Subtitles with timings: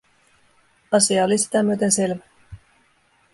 [0.91, 2.23] Asia oli sitä myöten selvä.